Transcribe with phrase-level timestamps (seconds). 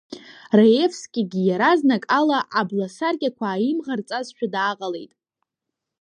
[0.57, 5.11] Раевскигьы иаразнак ала абласаркьақәа ааимӷарҵазшәа дааҟалеит.